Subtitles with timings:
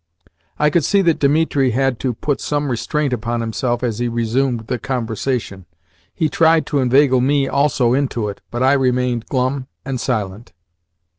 [0.57, 4.61] I could see that Dimitri had to put some restraint upon himself as he resumed
[4.61, 5.67] the conversation.
[6.11, 10.53] He tried to inveigle me also into it, but I remained glum and silent.